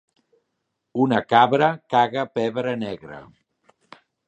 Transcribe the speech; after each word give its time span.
Una 1.03 1.19
cabra 1.33 1.69
caga 1.95 2.25
pebre 2.41 2.75
negre. 2.87 3.21